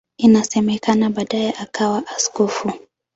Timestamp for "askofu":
2.15-2.71